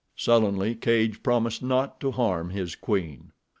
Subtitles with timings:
[0.15, 3.33] Sullenly Cadj promised not to harm his queen.